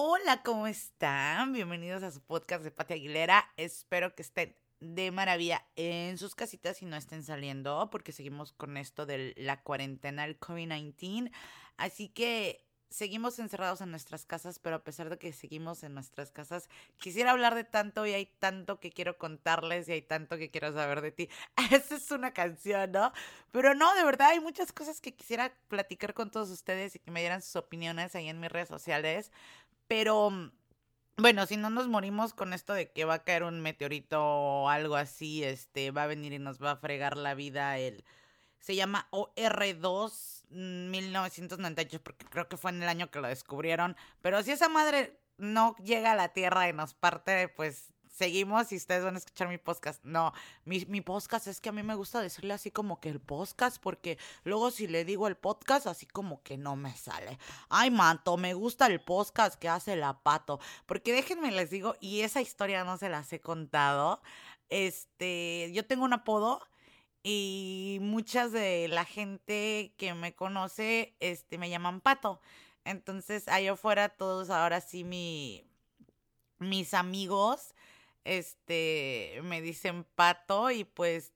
[0.00, 1.52] Hola, ¿cómo están?
[1.52, 3.52] Bienvenidos a su podcast de Pati Aguilera.
[3.56, 8.76] Espero que estén de maravilla en sus casitas y no estén saliendo porque seguimos con
[8.76, 11.32] esto de la cuarentena, el COVID-19.
[11.78, 16.30] Así que seguimos encerrados en nuestras casas, pero a pesar de que seguimos en nuestras
[16.30, 16.68] casas,
[16.98, 20.72] quisiera hablar de tanto y hay tanto que quiero contarles y hay tanto que quiero
[20.72, 21.28] saber de ti.
[21.70, 23.12] Esa es una canción, ¿no?
[23.52, 27.10] Pero no, de verdad hay muchas cosas que quisiera platicar con todos ustedes y que
[27.10, 29.32] me dieran sus opiniones ahí en mis redes sociales,
[29.88, 30.52] pero...
[31.20, 34.68] Bueno, si no nos morimos con esto de que va a caer un meteorito o
[34.68, 38.04] algo así, este, va a venir y nos va a fregar la vida el
[38.60, 43.96] se llama OR2 1998, porque creo que fue en el año que lo descubrieron.
[44.22, 48.76] Pero si esa madre no llega a la Tierra y nos parte, pues seguimos y
[48.76, 50.04] ustedes van a escuchar mi podcast.
[50.04, 50.32] No,
[50.64, 54.18] mi, podcast es que a mí me gusta decirle así como que el podcast, porque
[54.44, 57.38] luego si le digo el podcast, así como que no me sale.
[57.68, 60.58] Ay, manto, me gusta el podcast que hace la pato.
[60.86, 64.20] Porque déjenme les digo, y esa historia no se las he contado.
[64.68, 66.60] Este, yo tengo un apodo
[67.22, 72.40] y muchas de la gente que me conoce este me llaman Pato.
[72.84, 75.64] Entonces, allá afuera todos ahora sí mi
[76.58, 77.74] mis amigos
[78.36, 81.32] este me dicen Pato y pues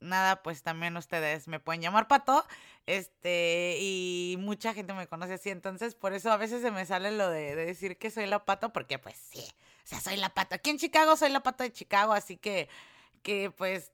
[0.00, 2.44] nada, pues también ustedes me pueden llamar Pato.
[2.86, 7.10] Este, y mucha gente me conoce así, entonces por eso a veces se me sale
[7.10, 9.44] lo de, de decir que soy la Pato porque pues sí,
[9.84, 10.54] o sea, soy la Pato.
[10.54, 12.68] Aquí en Chicago soy la Pato de Chicago, así que
[13.22, 13.90] que pues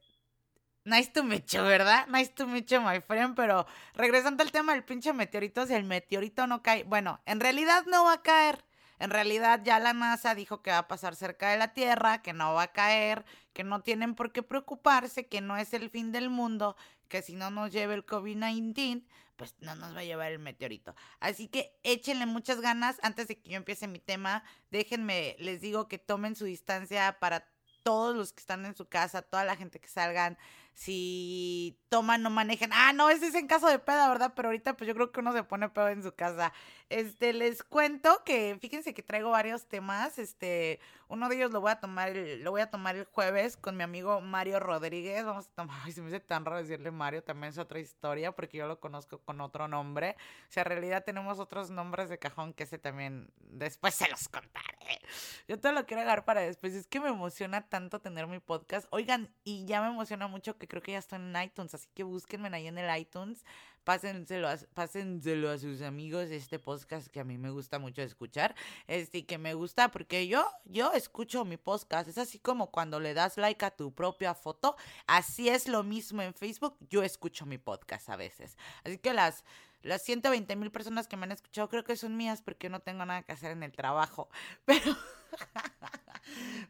[0.84, 2.08] Nice to meet you, ¿verdad?
[2.08, 3.36] Nice to meet you, my friend.
[3.36, 6.82] Pero regresando al tema del pinche meteorito, si el meteorito no cae.
[6.84, 8.64] Bueno, en realidad no va a caer.
[9.02, 12.32] En realidad ya la NASA dijo que va a pasar cerca de la Tierra, que
[12.32, 16.12] no va a caer, que no tienen por qué preocuparse, que no es el fin
[16.12, 16.76] del mundo,
[17.08, 19.02] que si no nos lleva el COVID-19,
[19.34, 20.94] pues no nos va a llevar el meteorito.
[21.18, 23.00] Así que échenle muchas ganas.
[23.02, 27.48] Antes de que yo empiece mi tema, déjenme, les digo que tomen su distancia para
[27.82, 30.38] todos los que están en su casa, toda la gente que salgan
[30.74, 32.70] si toman, no manejen.
[32.72, 34.32] Ah, no, ese es en caso de peda, ¿verdad?
[34.34, 36.52] Pero ahorita pues yo creo que uno se pone pedo en su casa.
[36.88, 40.18] Este, les cuento que fíjense que traigo varios temas.
[40.18, 40.80] Este,
[41.12, 43.76] uno de ellos lo voy a tomar el, lo voy a tomar el jueves con
[43.76, 45.22] mi amigo Mario Rodríguez.
[45.26, 48.32] Vamos a tomar, ay, se me hace tan raro decirle Mario, también es otra historia
[48.32, 50.16] porque yo lo conozco con otro nombre.
[50.48, 54.26] O sea, en realidad tenemos otros nombres de cajón que ese también después se los
[54.28, 55.02] contaré.
[55.46, 56.72] Yo te lo quiero dar para después.
[56.72, 58.86] Es que me emociona tanto tener mi podcast.
[58.90, 62.04] Oigan, y ya me emociona mucho que creo que ya está en iTunes, así que
[62.04, 63.44] búsquenme ahí en el iTunes,
[63.84, 68.54] pásenselo a, pásenselo a sus amigos este podcast que a mí me gusta mucho escuchar,
[68.86, 73.14] este que me gusta porque yo, yo escucho mi podcast, es así como cuando le
[73.14, 74.76] das like a tu propia foto,
[75.06, 79.44] así es lo mismo en Facebook, yo escucho mi podcast a veces, así que las
[79.82, 83.04] las 120 mil personas que me han escuchado creo que son mías porque no tengo
[83.04, 84.28] nada que hacer en el trabajo.
[84.64, 84.96] Pero,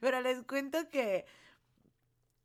[0.01, 1.27] pero les cuento que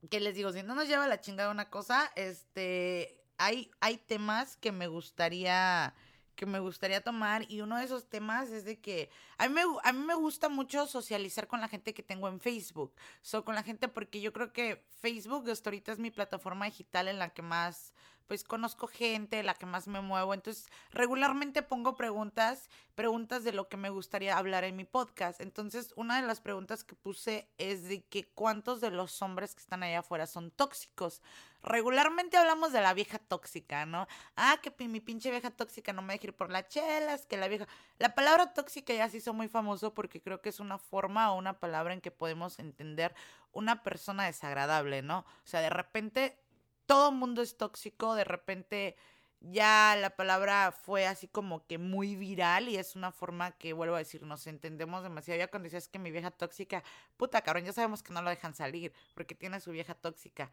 [0.09, 4.57] que les digo, si no nos lleva la chingada una cosa, este, hay, hay temas
[4.57, 5.93] que me gustaría
[6.37, 9.09] que me gustaría tomar y uno de esos temas es de que
[9.39, 12.39] a mí me, a mí me gusta mucho socializar con la gente que tengo en
[12.39, 12.93] Facebook,
[13.23, 17.07] so, con la gente porque yo creo que Facebook hasta ahorita es mi plataforma digital
[17.07, 17.91] en la que más
[18.27, 20.33] pues conozco gente, la que más me muevo.
[20.33, 25.41] Entonces, regularmente pongo preguntas, preguntas de lo que me gustaría hablar en mi podcast.
[25.41, 29.61] Entonces, una de las preguntas que puse es de que cuántos de los hombres que
[29.61, 31.21] están allá afuera son tóxicos.
[31.63, 34.07] Regularmente hablamos de la vieja tóxica, ¿no?
[34.35, 37.47] Ah, que mi pinche vieja tóxica no me deja ir por las chelas, que la
[37.47, 37.67] vieja...
[37.97, 41.37] La palabra tóxica ya se hizo muy famoso porque creo que es una forma o
[41.37, 43.15] una palabra en que podemos entender
[43.51, 45.19] una persona desagradable, ¿no?
[45.19, 46.39] O sea, de repente
[46.85, 48.95] todo mundo es tóxico, de repente
[49.39, 53.95] ya la palabra fue así como que muy viral y es una forma que, vuelvo
[53.95, 55.37] a decir, nos entendemos demasiado.
[55.37, 56.83] Ya cuando dices que mi vieja tóxica,
[57.17, 60.51] puta cabrón, ya sabemos que no lo dejan salir porque tiene su vieja tóxica.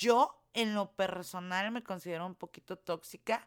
[0.00, 3.46] Yo, en lo personal, me considero un poquito tóxica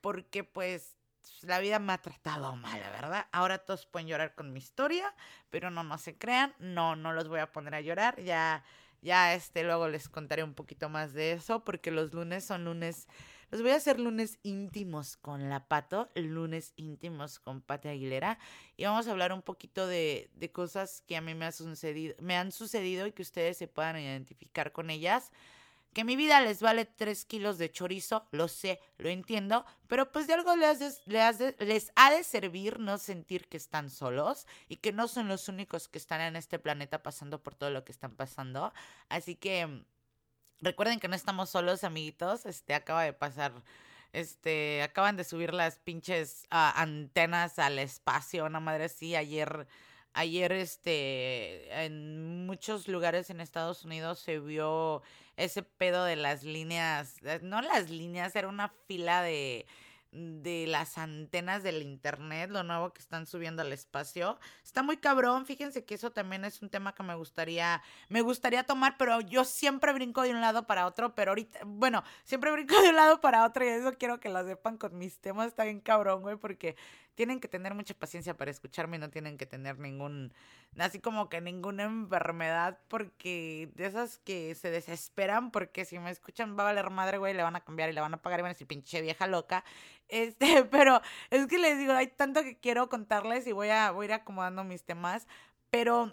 [0.00, 0.96] porque pues
[1.42, 3.28] la vida me ha tratado mal, ¿verdad?
[3.30, 5.14] Ahora todos pueden llorar con mi historia,
[5.48, 8.64] pero no, no se crean, no, no los voy a poner a llorar, ya
[9.00, 13.08] ya este luego les contaré un poquito más de eso porque los lunes son lunes
[13.50, 18.38] los voy a hacer lunes íntimos con la Pato, lunes íntimos con Pate Aguilera
[18.76, 22.14] y vamos a hablar un poquito de, de cosas que a mí me, ha sucedido,
[22.20, 25.32] me han sucedido y que ustedes se puedan identificar con ellas
[25.92, 30.26] que mi vida les vale 3 kilos de chorizo, lo sé, lo entiendo, pero pues
[30.26, 35.08] de algo les, les ha de servir no sentir que están solos y que no
[35.08, 38.72] son los únicos que están en este planeta pasando por todo lo que están pasando.
[39.08, 39.84] Así que
[40.60, 42.46] recuerden que no estamos solos, amiguitos.
[42.46, 43.52] Este acaba de pasar
[44.12, 49.66] Este, acaban de subir las pinches ah, antenas al espacio, una madre así, ayer
[50.14, 55.02] ayer este en muchos lugares en Estados Unidos se vio
[55.44, 59.66] ese pedo de las líneas, eh, no las líneas, era una fila de
[60.12, 64.38] de las antenas del internet, lo nuevo que están subiendo al espacio.
[64.62, 68.64] Está muy cabrón, fíjense que eso también es un tema que me gustaría me gustaría
[68.64, 72.80] tomar, pero yo siempre brinco de un lado para otro, pero ahorita, bueno, siempre brinco
[72.82, 75.64] de un lado para otro y eso quiero que lo sepan con mis temas, está
[75.64, 76.76] bien cabrón, güey, porque
[77.14, 80.32] tienen que tener mucha paciencia para escucharme y no tienen que tener ningún,
[80.78, 86.56] así como que ninguna enfermedad, porque de esas que se desesperan, porque si me escuchan
[86.56, 88.42] va a valer madre, güey, le van a cambiar y le van a pagar y
[88.42, 89.64] van a decir, pinche vieja loca.
[90.08, 91.00] Este, pero
[91.30, 94.12] es que les digo, hay tanto que quiero contarles y voy a, voy a ir
[94.12, 95.26] acomodando mis temas,
[95.70, 96.12] pero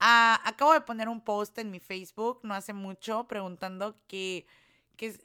[0.00, 4.46] ah, acabo de poner un post en mi Facebook no hace mucho preguntando que,
[4.96, 5.16] que,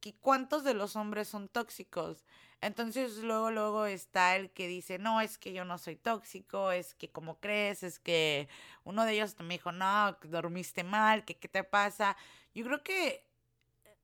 [0.00, 2.24] que cuántos de los hombres son tóxicos.
[2.60, 6.94] Entonces luego, luego está el que dice, no, es que yo no soy tóxico, es
[6.94, 8.48] que como crees, es que
[8.84, 12.16] uno de ellos me dijo, no, dormiste mal, que qué te pasa.
[12.54, 13.26] Yo creo que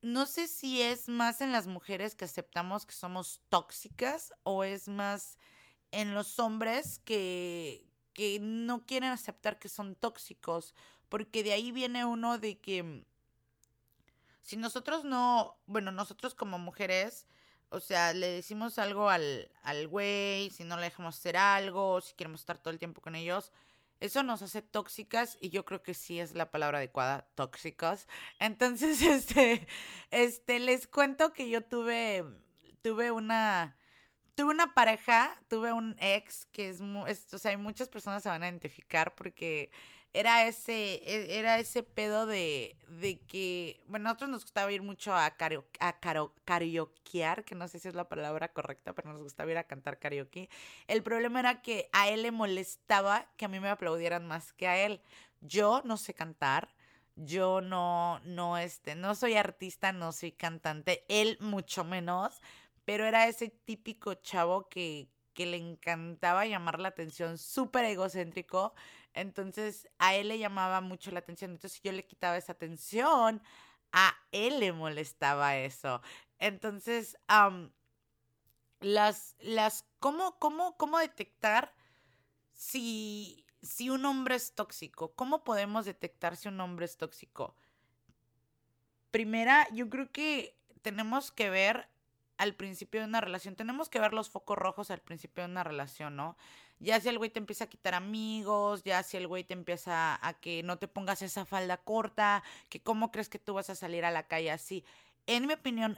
[0.02, 4.88] no sé si es más en las mujeres que aceptamos que somos tóxicas o es
[4.88, 5.38] más
[5.92, 10.74] en los hombres que, que no quieren aceptar que son tóxicos,
[11.08, 13.04] porque de ahí viene uno de que
[14.42, 17.26] si nosotros no, bueno, nosotros como mujeres,
[17.72, 22.14] o sea, le decimos algo al, al güey, si no le dejamos hacer algo, si
[22.14, 23.50] queremos estar todo el tiempo con ellos,
[24.02, 28.08] eso nos hace tóxicas y yo creo que sí es la palabra adecuada, tóxicas.
[28.38, 29.66] Entonces, este,
[30.10, 32.24] este, les cuento que yo tuve,
[32.82, 33.76] tuve una,
[34.34, 38.28] tuve una pareja, tuve un ex que es, es o sea, hay muchas personas se
[38.28, 39.70] van a identificar porque
[40.14, 45.14] era ese, e, era ese pedo de, de que, bueno, nosotros nos gustaba ir mucho
[45.14, 45.98] a, cario, a
[46.44, 49.98] karaokear, que no sé si es la palabra correcta, pero nos gustaba ir a cantar
[49.98, 50.48] karaoke.
[50.86, 54.68] El problema era que a él le molestaba que a mí me aplaudieran más que
[54.68, 55.00] a él.
[55.40, 56.74] Yo no sé cantar,
[57.16, 62.40] yo no, no, este, no soy artista, no soy cantante, él mucho menos,
[62.84, 68.74] pero era ese típico chavo que, que le encantaba llamar la atención, súper egocéntrico
[69.14, 71.52] entonces a él le llamaba mucho la atención.
[71.52, 73.42] Entonces si yo le quitaba esa atención,
[73.92, 76.00] a él le molestaba eso.
[76.38, 77.18] Entonces,
[78.80, 81.74] las, las, ¿cómo, cómo, cómo detectar
[82.54, 85.14] si, si un hombre es tóxico?
[85.14, 87.54] ¿Cómo podemos detectar si un hombre es tóxico?
[89.10, 91.91] Primera, yo creo que tenemos que ver
[92.42, 95.62] al principio de una relación, tenemos que ver los focos rojos al principio de una
[95.62, 96.36] relación, ¿no?
[96.80, 100.18] Ya si el güey te empieza a quitar amigos, ya si el güey te empieza
[100.26, 103.76] a que no te pongas esa falda corta, que cómo crees que tú vas a
[103.76, 104.84] salir a la calle así.
[105.28, 105.96] En mi opinión,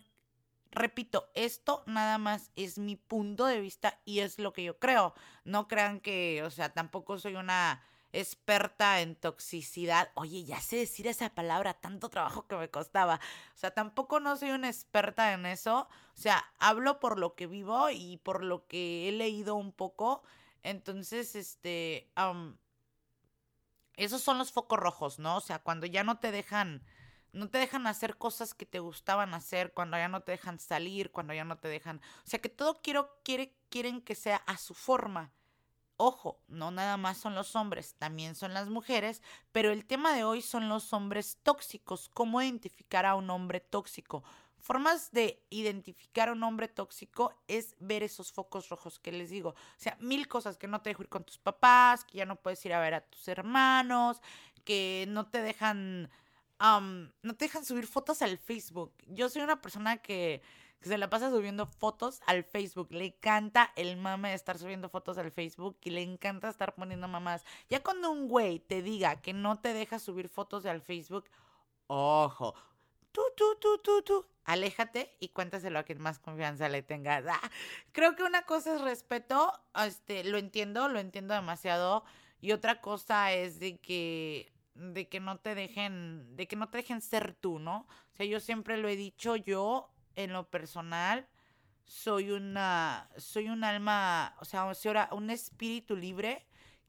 [0.70, 5.14] repito, esto nada más es mi punto de vista y es lo que yo creo.
[5.44, 7.82] No crean que, o sea, tampoco soy una
[8.20, 10.10] experta en toxicidad.
[10.14, 13.20] Oye, ya sé decir esa palabra, tanto trabajo que me costaba.
[13.54, 15.88] O sea, tampoco no soy una experta en eso.
[16.16, 20.22] O sea, hablo por lo que vivo y por lo que he leído un poco
[20.64, 22.10] entonces, este,
[23.96, 25.36] esos son los focos rojos, ¿no?
[25.36, 26.82] O sea, cuando ya no te dejan,
[27.32, 31.12] no te dejan hacer cosas que te gustaban hacer, cuando ya no te dejan salir,
[31.12, 34.56] cuando ya no te dejan, o sea, que todo quiero, quiere, quieren que sea a
[34.56, 35.32] su forma.
[35.96, 40.24] Ojo, no nada más son los hombres, también son las mujeres, pero el tema de
[40.24, 42.08] hoy son los hombres tóxicos.
[42.12, 44.24] ¿Cómo identificar a un hombre tóxico?
[44.58, 49.50] Formas de identificar a un hombre tóxico es ver esos focos rojos que les digo.
[49.50, 52.36] O sea, mil cosas que no te dejo ir con tus papás, que ya no
[52.36, 54.20] puedes ir a ver a tus hermanos,
[54.64, 56.10] que no te dejan,
[56.58, 58.92] no te dejan subir fotos al Facebook.
[59.06, 60.42] Yo soy una persona que,
[60.84, 62.88] que se la pasa subiendo fotos al Facebook.
[62.90, 67.42] Le encanta el mame estar subiendo fotos al Facebook y le encanta estar poniendo mamás.
[67.70, 71.24] Ya cuando un güey te diga que no te deja subir fotos al Facebook,
[71.86, 72.54] ojo,
[73.12, 77.24] tú, tú, tú, tú, tú, aléjate y cuéntaselo a quien más confianza le tengas.
[77.26, 77.50] Ah,
[77.92, 79.54] creo que una cosa es respeto,
[79.86, 82.04] este, lo entiendo, lo entiendo demasiado.
[82.42, 86.78] Y otra cosa es de que de que no te dejen, de que no te
[86.78, 87.86] dejen ser tú, ¿no?
[88.12, 91.28] O sea, yo siempre lo he dicho, yo en lo personal
[91.86, 94.66] soy una soy un alma, o sea,
[95.12, 96.46] un espíritu libre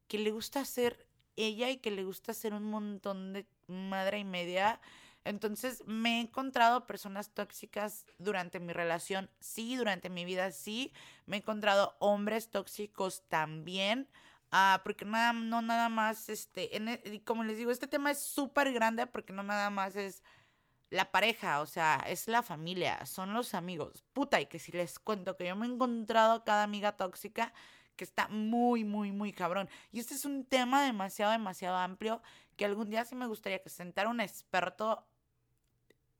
[0.07, 4.23] que le gusta ser ella y que le gusta ser un montón de madre y
[4.23, 4.79] media
[5.25, 10.93] entonces me he encontrado personas tóxicas durante mi relación, sí, durante mi vida, sí.
[11.25, 14.07] Me he encontrado hombres tóxicos también.
[14.51, 18.19] Ah, porque nada, no nada más, este, en, e, como les digo, este tema es
[18.21, 20.23] súper grande porque no nada más es
[20.89, 24.03] la pareja, o sea, es la familia, son los amigos.
[24.13, 27.53] Puta, y que si les cuento que yo me he encontrado cada amiga tóxica
[27.95, 29.69] que está muy, muy, muy cabrón.
[29.91, 32.21] Y este es un tema demasiado, demasiado amplio
[32.57, 35.05] que algún día sí me gustaría que sentara un experto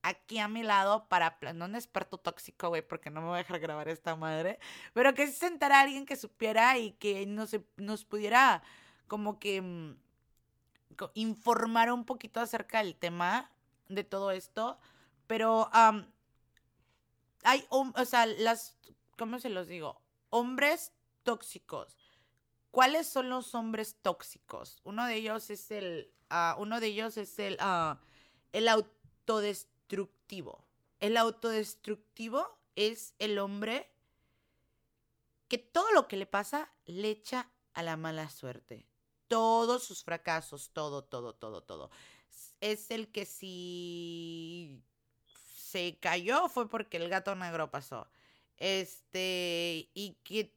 [0.01, 3.37] aquí a mi lado para, no un experto tóxico, güey, porque no me voy a
[3.39, 4.59] dejar grabar esta madre,
[4.93, 8.61] pero que se sentara alguien que supiera y que nos, nos pudiera
[9.07, 9.95] como que mm,
[11.15, 13.51] informar un poquito acerca del tema
[13.87, 14.77] de todo esto,
[15.27, 15.69] pero
[17.43, 18.77] hay, o sea, las,
[19.17, 20.01] ¿cómo se los digo?
[20.29, 21.95] Hombres tóxicos.
[22.71, 24.81] ¿Cuáles son los hombres tóxicos?
[24.83, 27.97] Uno de ellos es el, uh, uno de ellos es el, uh,
[28.51, 30.65] el autodestructivo.
[30.99, 33.89] El autodestructivo es el hombre
[35.47, 38.87] que todo lo que le pasa le echa a la mala suerte.
[39.27, 41.89] Todos sus fracasos, todo, todo, todo, todo.
[42.71, 44.81] Es el que si
[45.55, 48.07] se cayó fue porque el gato negro pasó.
[48.57, 50.51] Este, y que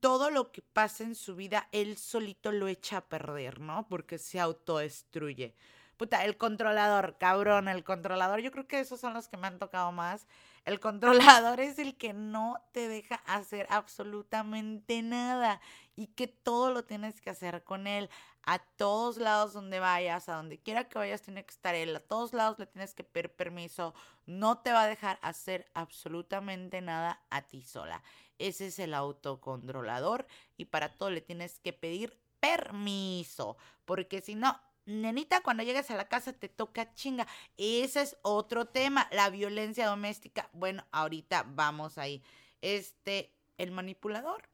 [0.00, 3.88] todo lo que pasa en su vida, él solito lo echa a perder, ¿no?
[3.88, 5.54] Porque se autodestruye.
[5.96, 9.58] Puta, el controlador, cabrón, el controlador, yo creo que esos son los que me han
[9.58, 10.26] tocado más.
[10.64, 15.60] El controlador es el que no te deja hacer absolutamente nada
[15.94, 18.08] y que todo lo tienes que hacer con él.
[18.46, 21.94] A todos lados donde vayas, a donde quiera que vayas, tiene que estar él.
[21.94, 23.94] A todos lados le tienes que pedir permiso.
[24.24, 28.02] No te va a dejar hacer absolutamente nada a ti sola.
[28.38, 34.60] Ese es el autocontrolador y para todo le tienes que pedir permiso, porque si no,
[34.86, 37.26] nenita, cuando llegues a la casa te toca chinga.
[37.56, 40.48] Ese es otro tema, la violencia doméstica.
[40.52, 42.22] Bueno, ahorita vamos ahí.
[42.60, 44.48] Este, el manipulador.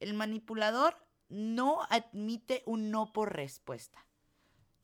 [0.00, 0.96] El manipulador
[1.28, 4.04] no admite un no por respuesta.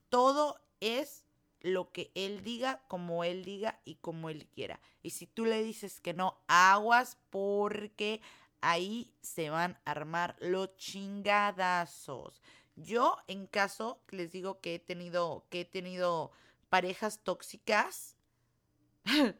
[0.09, 1.25] Todo es
[1.61, 4.79] lo que él diga, como él diga y como él quiera.
[5.03, 8.21] Y si tú le dices que no, aguas porque
[8.61, 12.41] ahí se van a armar los chingadazos.
[12.81, 16.31] Yo, en caso, les digo que he tenido, que he tenido
[16.69, 18.15] parejas tóxicas,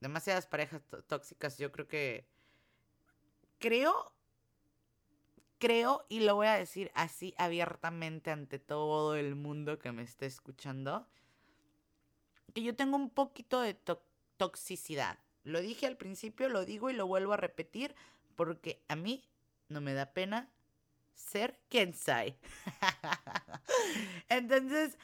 [0.00, 2.24] demasiadas parejas tóxicas, yo creo que,
[3.58, 4.12] creo,
[5.58, 10.26] creo, y lo voy a decir así abiertamente ante todo el mundo que me esté
[10.26, 11.08] escuchando,
[12.54, 13.76] que yo tengo un poquito de
[14.36, 15.18] toxicidad.
[15.42, 17.96] Lo dije al principio, lo digo y lo vuelvo a repetir
[18.36, 19.28] porque a mí
[19.68, 20.48] no me da pena
[21.14, 21.58] ser
[21.94, 22.36] soy.
[24.28, 24.96] Entonces,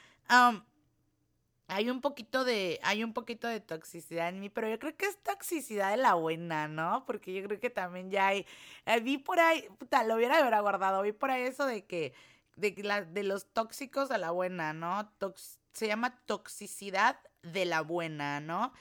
[1.68, 5.06] hay un poquito de, hay un poquito de toxicidad en mí, pero yo creo que
[5.06, 7.04] es toxicidad de la buena, ¿no?
[7.06, 8.46] Porque yo creo que también ya hay,
[8.86, 12.12] eh, vi por ahí, puta, lo hubiera haber guardado, vi por ahí eso de que,
[12.56, 15.12] de, la, de los tóxicos a la buena, ¿no?
[15.72, 18.72] se llama toxicidad de la buena, ¿no?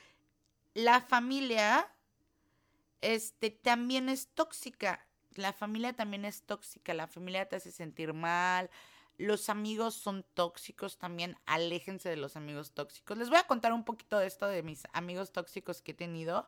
[0.74, 1.88] La familia,
[3.02, 5.06] este, también es tóxica.
[5.40, 6.94] La familia también es tóxica.
[6.94, 8.70] La familia te hace sentir mal.
[9.18, 11.38] Los amigos son tóxicos también.
[11.46, 13.18] Aléjense de los amigos tóxicos.
[13.18, 16.48] Les voy a contar un poquito de esto de mis amigos tóxicos que he tenido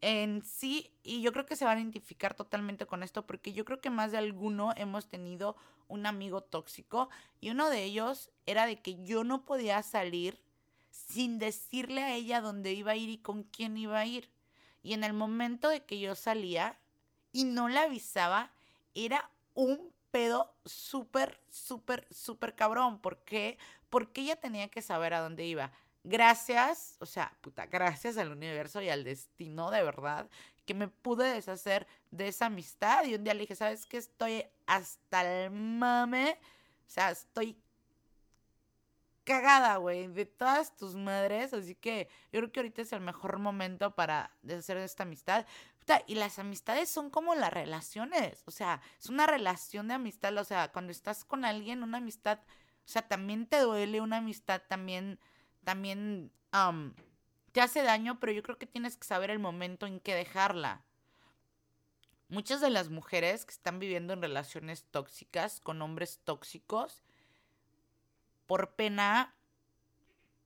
[0.00, 3.64] en sí, y yo creo que se van a identificar totalmente con esto, porque yo
[3.64, 5.56] creo que más de alguno hemos tenido
[5.88, 10.42] un amigo tóxico, y uno de ellos era de que yo no podía salir
[10.90, 14.30] sin decirle a ella dónde iba a ir y con quién iba a ir.
[14.82, 16.78] Y en el momento de que yo salía
[17.32, 18.50] y no le avisaba,
[18.94, 23.00] era un pedo súper, súper, súper cabrón.
[23.00, 23.58] ¿Por qué?
[23.88, 25.72] Porque ella tenía que saber a dónde iba.
[26.02, 30.30] Gracias, o sea, puta, gracias al universo y al destino, de verdad,
[30.64, 33.04] que me pude deshacer de esa amistad.
[33.04, 33.98] Y un día le dije, ¿sabes qué?
[33.98, 36.38] Estoy hasta el mame.
[36.86, 37.56] O sea, estoy
[39.24, 41.52] cagada, güey, de todas tus madres.
[41.52, 45.46] Así que yo creo que ahorita es el mejor momento para deshacer esta amistad.
[46.06, 48.42] Y las amistades son como las relaciones.
[48.46, 50.36] O sea, es una relación de amistad.
[50.36, 54.62] O sea, cuando estás con alguien, una amistad, o sea, también te duele una amistad,
[54.68, 55.18] también,
[55.64, 56.32] también
[57.52, 60.84] te hace daño, pero yo creo que tienes que saber el momento en que dejarla.
[62.28, 67.02] Muchas de las mujeres que están viviendo en relaciones tóxicas con hombres tóxicos,
[68.46, 69.34] por pena,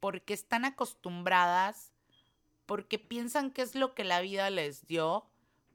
[0.01, 1.94] porque están acostumbradas,
[2.67, 5.27] porque piensan que es lo que la vida les dio,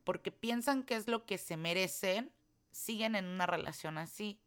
[0.04, 2.32] porque piensan que es lo que se merecen,
[2.72, 4.40] siguen en una relación así.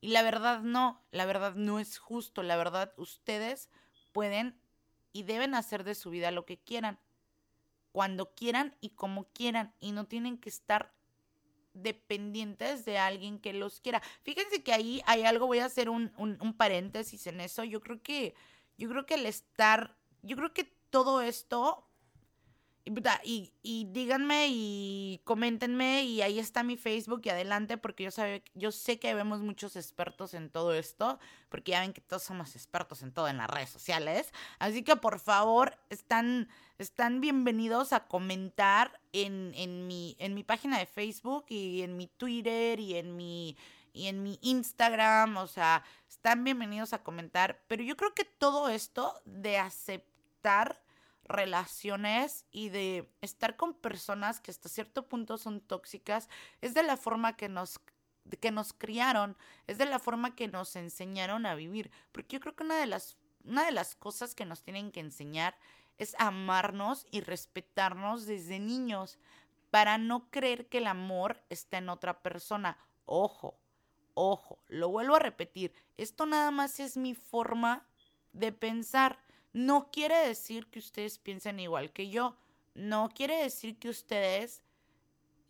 [0.00, 3.70] Y la verdad no, la verdad no es justo, la verdad ustedes
[4.12, 4.58] pueden
[5.12, 6.98] y deben hacer de su vida lo que quieran,
[7.92, 10.92] cuando quieran y como quieran, y no tienen que estar
[11.74, 14.02] dependientes de alguien que los quiera.
[14.22, 17.64] Fíjense que ahí hay algo, voy a hacer un, un, paréntesis en eso.
[17.64, 18.34] Yo creo que,
[18.78, 21.88] yo creo que el estar, yo creo que todo esto
[23.24, 28.42] y, y, díganme y coméntenme y ahí está mi Facebook y adelante porque yo, sabe,
[28.54, 32.56] yo sé que vemos muchos expertos en todo esto, porque ya ven que todos somos
[32.56, 34.32] expertos en todo en las redes sociales.
[34.58, 40.78] Así que por favor, están, están bienvenidos a comentar en, en, mi, en mi página
[40.78, 43.56] de Facebook y en mi Twitter y en mi,
[43.92, 45.36] y en mi Instagram.
[45.36, 47.62] O sea, están bienvenidos a comentar.
[47.68, 50.81] Pero yo creo que todo esto de aceptar
[51.32, 56.28] relaciones y de estar con personas que hasta cierto punto son tóxicas
[56.60, 57.80] es de la forma que nos
[58.40, 59.36] que nos criaron,
[59.66, 62.86] es de la forma que nos enseñaron a vivir, porque yo creo que una de
[62.86, 65.56] las una de las cosas que nos tienen que enseñar
[65.98, 69.18] es amarnos y respetarnos desde niños
[69.70, 72.78] para no creer que el amor está en otra persona.
[73.06, 73.58] Ojo,
[74.14, 77.86] ojo, lo vuelvo a repetir, esto nada más es mi forma
[78.32, 79.18] de pensar.
[79.52, 82.36] No quiere decir que ustedes piensen igual que yo.
[82.74, 84.62] No quiere decir que ustedes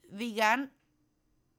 [0.08, 0.72] digan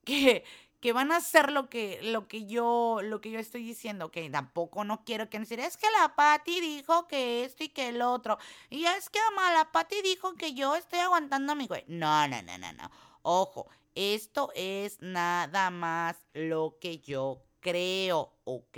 [0.03, 0.43] que,
[0.79, 4.29] que van a hacer lo que, lo que yo, lo que yo estoy diciendo, que
[4.29, 8.01] tampoco no quiero que decir, es que la Patti dijo que esto y que el
[8.01, 8.37] otro.
[8.69, 11.85] Y es que ama, la Patti dijo que yo estoy aguantando a mi güey.
[11.87, 12.91] No, no, no, no, no.
[13.21, 18.77] Ojo, esto es nada más lo que yo creo, ¿ok?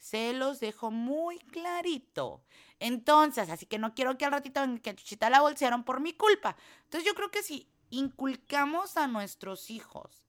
[0.00, 2.42] Se los dejo muy clarito.
[2.78, 6.14] Entonces, así que no quiero que al ratito venga que Chuchita la bolsearon por mi
[6.14, 6.56] culpa.
[6.84, 10.26] Entonces yo creo que si inculcamos a nuestros hijos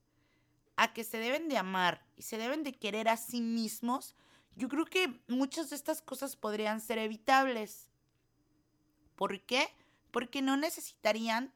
[0.76, 4.14] a que se deben de amar y se deben de querer a sí mismos,
[4.56, 7.90] yo creo que muchas de estas cosas podrían ser evitables.
[9.16, 9.74] ¿Por qué?
[10.10, 11.54] Porque no necesitarían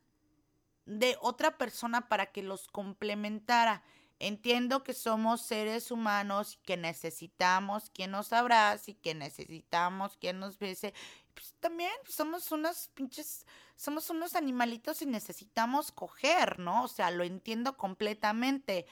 [0.87, 3.83] de otra persona para que los complementara.
[4.19, 10.41] Entiendo que somos seres humanos y que necesitamos quien nos abrace y que necesitamos quien
[10.41, 10.95] nos bese.
[11.35, 13.45] Pues también somos unos pinches,
[13.77, 16.85] somos unos animalitos y necesitamos coger, ¿no?
[16.85, 18.87] O sea, lo entiendo completamente,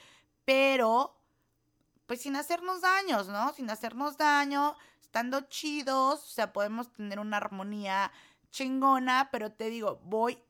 [0.45, 1.19] pero
[2.05, 3.51] pues sin hacernos daños, ¿no?
[3.53, 8.11] Sin hacernos daño, estando chidos, o sea, podemos tener una armonía
[8.51, 10.44] chingona, pero te digo, voy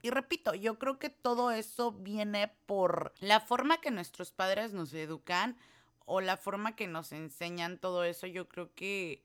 [0.00, 4.92] y repito, yo creo que todo eso viene por la forma que nuestros padres nos
[4.94, 5.56] educan
[6.04, 8.26] o la forma que nos enseñan todo eso.
[8.26, 9.24] Yo creo que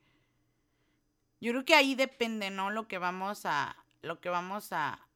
[1.40, 2.70] yo creo que ahí depende, ¿no?
[2.70, 5.06] Lo que vamos a lo que vamos a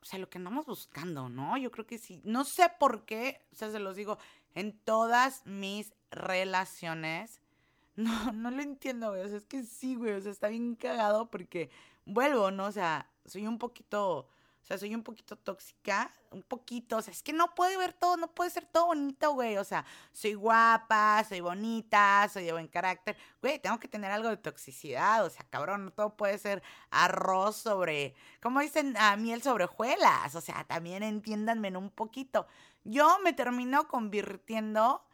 [0.00, 1.56] o sea, lo que andamos buscando, ¿no?
[1.56, 2.20] Yo creo que sí.
[2.24, 4.18] No sé por qué, o sea, se los digo,
[4.54, 7.40] en todas mis relaciones
[7.96, 9.22] no, no lo entiendo, güey.
[9.22, 10.12] O sea, es que sí, güey.
[10.12, 11.70] O sea, está bien cagado porque
[12.04, 12.66] vuelvo, ¿no?
[12.66, 14.28] O sea, soy un poquito
[14.66, 17.92] o sea, soy un poquito tóxica, un poquito, o sea, es que no puede ver
[17.92, 19.58] todo, no puede ser todo bonito, güey.
[19.58, 23.16] O sea, soy guapa, soy bonita, soy de buen carácter.
[23.40, 27.54] Güey, tengo que tener algo de toxicidad, o sea, cabrón, no todo puede ser arroz
[27.58, 30.34] sobre, como dicen, a miel sobre hojuelas.
[30.34, 32.48] O sea, también entiéndanme un poquito.
[32.82, 35.06] Yo me termino convirtiendo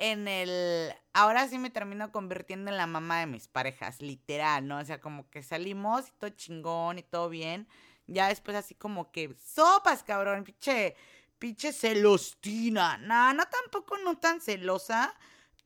[0.00, 0.92] en el.
[1.12, 4.78] Ahora sí me termino convirtiendo en la mamá de mis parejas, literal, ¿no?
[4.78, 7.68] O sea, como que salimos y todo chingón y todo bien.
[8.08, 10.96] Ya después así como que, sopas, cabrón, pinche,
[11.38, 12.96] pinche celostina.
[12.96, 15.14] Nah, no tampoco no tan celosa,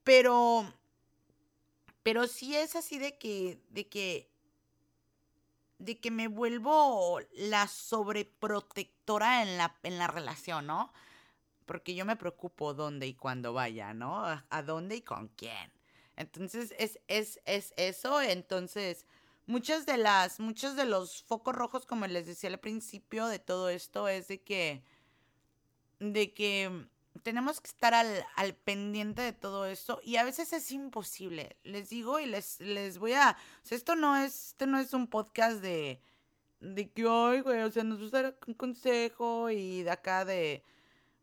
[0.02, 0.66] pero,
[2.02, 4.28] pero sí es así de que, de que,
[5.78, 10.92] de que me vuelvo la sobreprotectora en la, en la relación, ¿no?
[11.64, 14.24] Porque yo me preocupo dónde y cuándo vaya, ¿no?
[14.26, 15.72] A, dónde y con quién.
[16.16, 19.06] Entonces, es, es, es eso, entonces
[19.52, 23.68] muchas de las, muchos de los focos rojos, como les decía al principio de todo
[23.68, 24.82] esto, es de que,
[26.00, 26.88] de que
[27.22, 31.56] tenemos que estar al, al pendiente de todo esto y a veces es imposible.
[31.64, 34.94] Les digo y les, les voy a, o sea, esto no es, este no es
[34.94, 36.00] un podcast de,
[36.60, 40.64] de que hoy, güey, o sea, nos gusta un consejo y de acá de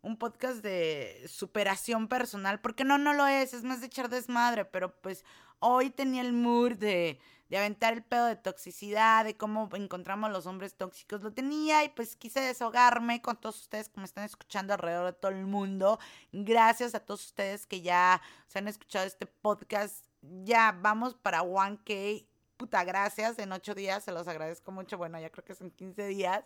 [0.04, 4.66] un podcast de superación personal, porque no, no lo es, es más de echar desmadre,
[4.66, 5.26] pero pues
[5.58, 10.46] hoy tenía el mood de, de aventar el pedo de toxicidad, de cómo encontramos los
[10.46, 14.74] hombres tóxicos, lo tenía y pues quise desahogarme con todos ustedes que me están escuchando
[14.74, 16.00] alrededor de todo el mundo.
[16.32, 20.06] Gracias a todos ustedes que ya se han escuchado este podcast.
[20.22, 22.28] Ya vamos para 1K.
[22.58, 23.40] Puta, gracias.
[23.40, 24.98] En ocho días se los agradezco mucho.
[24.98, 26.44] Bueno, ya creo que son 15 días.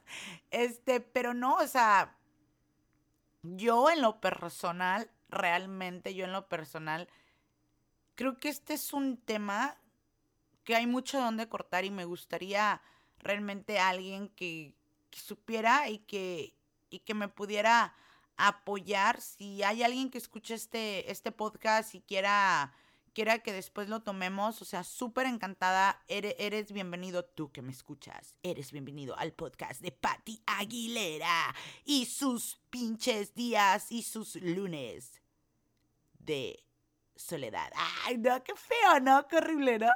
[0.51, 2.15] Este, pero no, o sea,
[3.41, 7.09] yo en lo personal, realmente yo en lo personal,
[8.15, 9.77] creo que este es un tema
[10.63, 12.81] que hay mucho donde cortar y me gustaría
[13.19, 14.75] realmente alguien que,
[15.11, 16.55] supiera y que,
[16.89, 17.95] y que me pudiera
[18.37, 19.21] apoyar.
[19.21, 22.73] Si hay alguien que escuche este, este podcast y quiera,
[23.13, 27.71] quiera que después lo tomemos, o sea, súper encantada, eres, eres, bienvenido tú que me
[27.71, 31.53] escuchas, eres bienvenido al podcast de Patti Aguilera
[31.85, 35.21] y sus pinches días y sus lunes
[36.17, 36.63] de
[37.15, 37.71] soledad.
[38.05, 39.27] Ay, no, qué feo, ¿no?
[39.27, 39.89] Qué horrible, ¿no?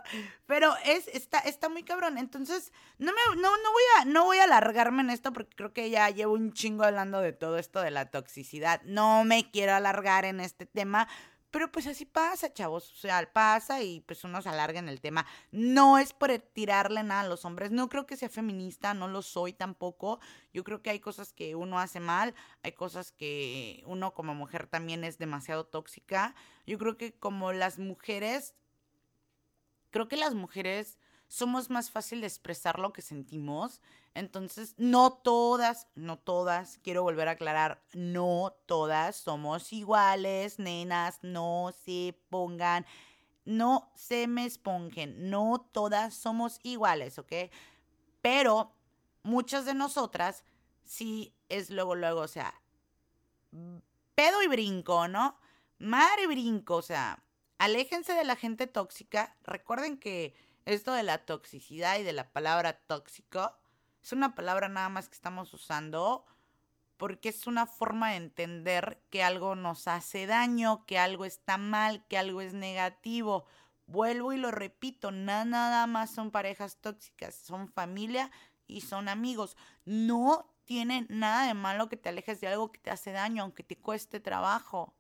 [0.46, 2.18] Pero es, está, está muy cabrón.
[2.18, 5.74] Entonces, no me, no, no voy a, no voy a alargarme en esto porque creo
[5.74, 8.82] que ya llevo un chingo hablando de todo esto de la toxicidad.
[8.84, 11.08] No me quiero alargar en este tema
[11.52, 12.92] pero pues así pasa, chavos.
[12.92, 15.26] O sea, pasa y pues uno se alarga en el tema.
[15.52, 17.72] No es por tirarle nada a los hombres.
[17.72, 20.20] No creo que sea feminista, no lo soy tampoco.
[20.54, 24.68] Yo creo que hay cosas que uno hace mal, hay cosas que uno como mujer
[24.68, 26.36] también es demasiado tóxica.
[26.66, 28.54] Yo creo que como las mujeres,
[29.90, 30.98] creo que las mujeres
[31.28, 33.82] somos más fácil de expresar lo que sentimos.
[34.14, 41.74] Entonces, no todas, no todas, quiero volver a aclarar, no todas somos iguales, nenas, no
[41.84, 42.86] se pongan,
[43.46, 47.34] no se me esponjen, no todas somos iguales, ¿ok?
[48.22, 48.74] Pero
[49.24, 50.44] muchas de nosotras
[50.84, 52.54] sí es luego, luego, o sea,
[54.16, 55.38] pedo y brinco, ¿no?
[55.80, 57.24] Madre brinco, o sea,
[57.58, 59.36] aléjense de la gente tóxica.
[59.44, 60.36] Recuerden que
[60.74, 63.58] esto de la toxicidad y de la palabra tóxico
[64.04, 66.26] es una palabra nada más que estamos usando
[66.98, 72.06] porque es una forma de entender que algo nos hace daño, que algo está mal,
[72.08, 73.46] que algo es negativo.
[73.86, 78.32] Vuelvo y lo repito, nada, nada más son parejas tóxicas, son familia
[78.66, 79.56] y son amigos.
[79.86, 83.64] No tiene nada de malo que te alejes de algo que te hace daño, aunque
[83.64, 84.96] te cueste trabajo.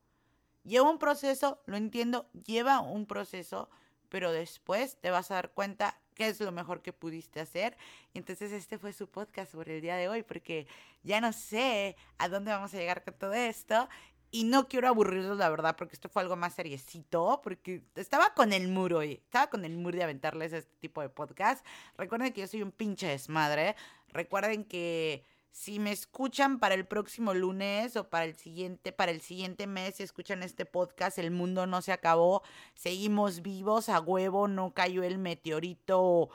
[0.63, 3.69] Lleva un proceso, lo entiendo, lleva un proceso,
[4.09, 7.77] pero después te vas a dar cuenta qué es lo mejor que pudiste hacer.
[8.13, 10.67] Entonces este fue su podcast por el día de hoy, porque
[11.03, 13.87] ya no sé a dónde vamos a llegar con todo esto.
[14.29, 18.51] Y no quiero aburrirlos, la verdad, porque esto fue algo más seriecito, porque estaba con
[18.51, 21.65] el muro, y estaba con el muro de aventarles este tipo de podcast.
[21.97, 23.77] Recuerden que yo soy un pinche desmadre.
[24.09, 29.21] Recuerden que si me escuchan para el próximo lunes o para el siguiente, para el
[29.21, 32.43] siguiente mes, si escuchan este podcast, el mundo no se acabó,
[32.75, 36.29] seguimos vivos, a huevo, no cayó el meteorito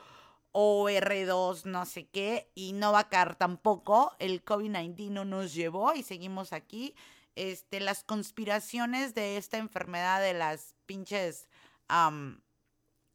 [0.51, 5.53] o R2, no sé qué, y no va a caer tampoco, el COVID-19 no nos
[5.53, 6.95] llevó y seguimos aquí.
[7.35, 11.47] Este, las conspiraciones de esta enfermedad de las pinches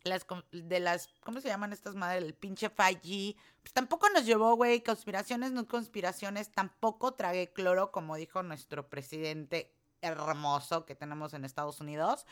[0.05, 2.25] las, de las, ¿cómo se llaman estas madres?
[2.25, 3.37] El pinche 5G.
[3.73, 6.51] Tampoco nos llevó, güey, conspiraciones, no conspiraciones.
[6.51, 12.27] Tampoco tragué cloro, como dijo nuestro presidente hermoso que tenemos en Estados Unidos.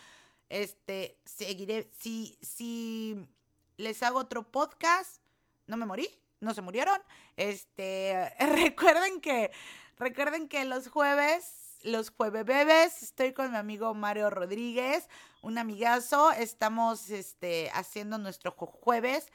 [0.49, 3.29] Este, seguiré, si, si
[3.77, 5.20] les hago otro podcast,
[5.66, 6.09] no me morí,
[6.40, 7.01] no se murieron.
[7.37, 9.51] Este, recuerden que,
[9.99, 13.03] recuerden que los jueves los jueves.
[13.03, 15.09] Estoy con mi amigo Mario Rodríguez,
[15.40, 16.33] un amigazo.
[16.33, 19.29] Estamos este, haciendo nuestro jueves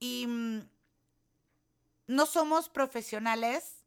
[0.00, 0.60] y mm,
[2.06, 3.84] no somos profesionales,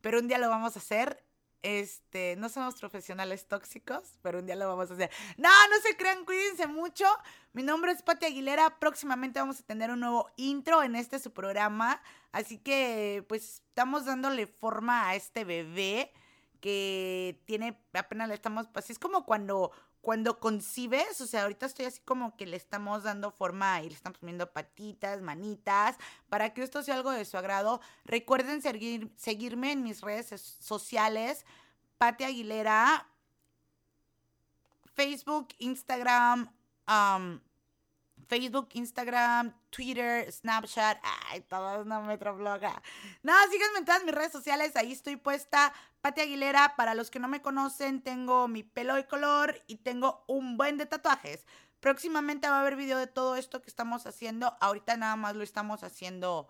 [0.00, 1.22] pero un día lo vamos a hacer.
[1.62, 5.10] Este, no somos profesionales tóxicos, pero un día lo vamos a hacer.
[5.36, 7.06] No, no se crean, cuídense mucho.
[7.52, 8.78] Mi nombre es Pati Aguilera.
[8.78, 12.00] Próximamente vamos a tener un nuevo intro en este su programa.
[12.30, 16.12] Así que, pues, estamos dándole forma a este bebé
[16.60, 19.72] que tiene, apenas le estamos, así es como cuando,
[20.06, 23.96] cuando concibes, o sea, ahorita estoy así como que le estamos dando forma y le
[23.96, 25.96] estamos poniendo patitas, manitas,
[26.28, 27.80] para que esto sea algo de su agrado.
[28.04, 30.28] Recuerden seguir, seguirme en mis redes
[30.60, 31.44] sociales,
[31.98, 33.08] Pati Aguilera,
[34.94, 36.52] Facebook, Instagram,
[36.86, 37.40] um,
[38.26, 42.82] Facebook, Instagram, Twitter, Snapchat, ay, todo es una metrobloga.
[43.22, 45.72] No, síganme en todas mis redes sociales, ahí estoy puesta.
[46.00, 50.24] Pati Aguilera, para los que no me conocen, tengo mi pelo de color y tengo
[50.26, 51.46] un buen de tatuajes.
[51.80, 54.56] Próximamente va a haber video de todo esto que estamos haciendo.
[54.60, 56.48] Ahorita nada más lo estamos haciendo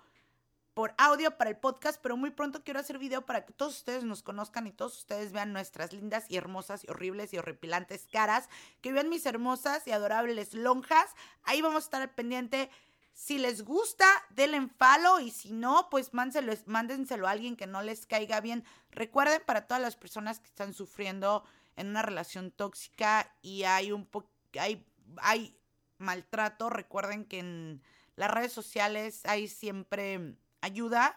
[0.76, 4.04] por audio para el podcast, pero muy pronto quiero hacer video para que todos ustedes
[4.04, 8.50] nos conozcan y todos ustedes vean nuestras lindas y hermosas y horribles y horripilantes caras,
[8.82, 11.14] que vean mis hermosas y adorables lonjas.
[11.44, 12.68] Ahí vamos a estar al pendiente.
[13.14, 14.70] Si les gusta, denle en
[15.22, 18.62] y si no, pues mándenselo a alguien que no les caiga bien.
[18.90, 21.42] Recuerden para todas las personas que están sufriendo
[21.76, 24.28] en una relación tóxica y hay un po
[24.60, 24.86] hay,
[25.22, 25.58] hay
[25.96, 27.82] maltrato, recuerden que en
[28.14, 30.36] las redes sociales hay siempre
[30.66, 31.16] ayuda,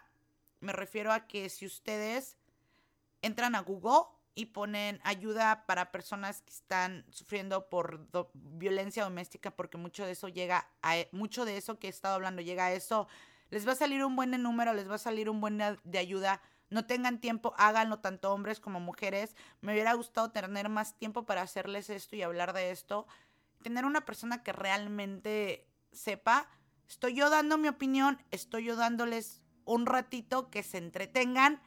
[0.60, 2.38] me refiero a que si ustedes
[3.22, 4.04] entran a Google
[4.36, 10.28] y ponen ayuda para personas que están sufriendo por violencia doméstica, porque mucho de eso
[10.28, 13.08] llega a, mucho de eso que he estado hablando llega a eso,
[13.50, 16.42] les va a salir un buen número, les va a salir un buen de ayuda.
[16.70, 19.36] No tengan tiempo, háganlo tanto hombres como mujeres.
[19.62, 23.08] Me hubiera gustado tener más tiempo para hacerles esto y hablar de esto.
[23.64, 26.48] tener una persona que realmente sepa,
[26.90, 31.62] estoy yo dando mi opinión, estoy yo dándoles un ratito que se entretengan.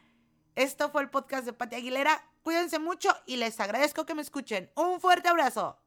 [0.56, 2.22] Esto fue el podcast de Pati Aguilera.
[2.42, 4.70] Cuídense mucho y les agradezco que me escuchen.
[4.74, 5.81] Un fuerte abrazo.